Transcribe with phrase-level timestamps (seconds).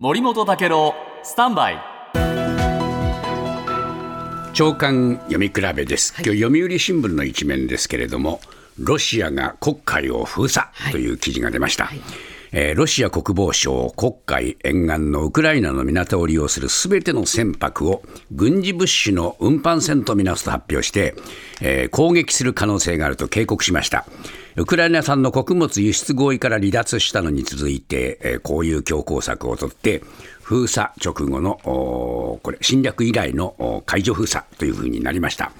[0.00, 0.94] 森本武郎
[1.24, 1.82] スタンバイ。
[4.54, 8.40] 長官読み比べです、今日読売新聞の一面ですけれども
[8.78, 11.90] ロシアが黒海を封鎖という記事が出ました、
[12.52, 21.16] えーロシア国防省黒海沿岸のウクライナの港を利用するすべての船舶を軍事物資の運搬船とみなすと発表して、
[21.60, 24.06] えー攻撃する可能性があると警告しました
[24.58, 30.02] ウクライナ産の穀物輸出合意から離脱したのに続いて、えこういう強硬策を取って
[30.42, 35.52] 封鎖直後のこれ侵略以来のおー解除封鎖というふうになりました。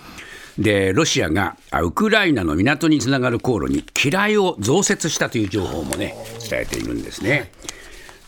[0.59, 6.16] でロシアがウクライナの港につながる航路に機雷を増設したという情報もね
[6.51, 7.52] 伝えているんですね。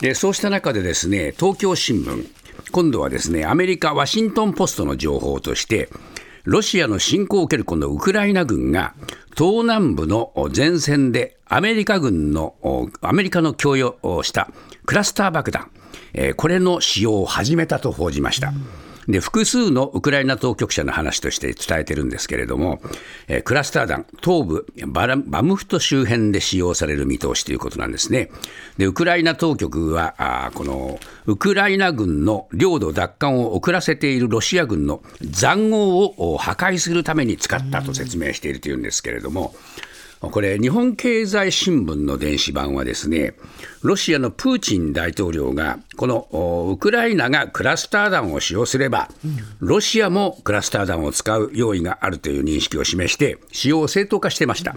[0.00, 2.28] でそうした中でですね東京新聞
[2.70, 5.88] 今度はですねアメリカワシントン・ポストの情報として
[6.44, 8.94] ロシアの侵攻を受けるこのウクライナ軍が
[9.36, 12.54] 東南部の前線でアメリカ軍の
[13.00, 14.50] アメリカの供与をした
[14.86, 15.70] クラスター爆弾、
[16.36, 18.52] これの使用を始めたと報じました。
[19.08, 22.80] で複数のウクライナ当局者の話として伝えてるんですけれども、
[23.28, 28.30] えークラスター弾、東部バムフト周辺で使用される見通しということなんですね。
[28.78, 39.54] でウクライナ当局はあこのウクライナ軍の領土奪還を遅らせているロシア軍の塹壕を破壊するために使ったと説明しているというんですけれども。
[40.20, 43.34] これ、日本経済新聞の電子版はですね、
[43.82, 46.28] ロシアのプーチン大統領が、この
[46.70, 49.08] ウクライナがクラスター弾を使用すれば、
[49.60, 54.76] ロシアもクラスター弾を使う用意があるという認識を示して、使用を正当化してました。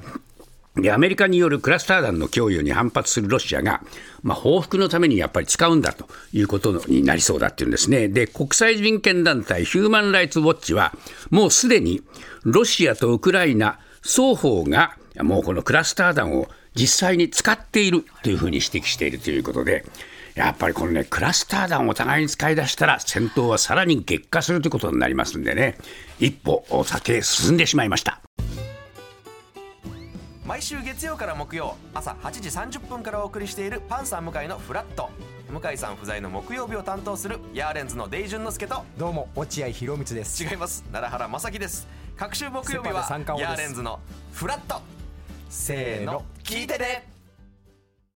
[0.76, 3.84] でアメリカによるクラスター弾の供与に反発するロシアが、
[4.24, 8.08] まあ、報復のためにやっぱり使うんだということになりそうだっていうんですね。
[8.08, 10.94] で、国際人権団体ヒューマン・ライツ・ウォッチは、
[11.30, 12.02] もうすでに
[12.44, 19.86] ロシアとウクライナ双方が、もうこのクラスター弾を実際に使っているというふうに指摘しているということで、
[20.36, 25.78] やっぱりこのね、クラスター弾をお互いに使い出したら、戦闘はさらに激化するということになりますんでね、
[26.20, 28.20] 一歩先へ進んでしまいました。
[30.46, 35.10] 毎週月曜から木曜朝8時30分からお送りしているパンサー向井のフラット。
[35.50, 40.44] 向井さん不在の木曜日を担当するヤーレンズのデイジュンの之介とどうも落合博満です。
[40.44, 40.84] 違います。
[40.92, 41.88] 奈良原正樹です。
[42.18, 43.08] 各週木曜日は
[43.38, 44.00] ヤーレンズの
[44.34, 44.82] フラット
[45.56, 47.13] せーの聞いてね